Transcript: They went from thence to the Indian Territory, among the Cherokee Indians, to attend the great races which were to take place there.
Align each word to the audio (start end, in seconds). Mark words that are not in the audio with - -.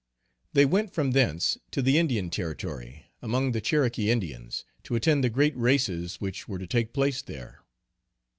They 0.53 0.65
went 0.65 0.91
from 0.91 1.11
thence 1.11 1.59
to 1.69 1.79
the 1.83 1.99
Indian 1.99 2.31
Territory, 2.31 3.05
among 3.21 3.51
the 3.51 3.61
Cherokee 3.61 4.09
Indians, 4.09 4.65
to 4.81 4.95
attend 4.95 5.23
the 5.23 5.29
great 5.29 5.55
races 5.55 6.15
which 6.15 6.47
were 6.47 6.57
to 6.57 6.65
take 6.65 6.91
place 6.91 7.21
there. 7.21 7.61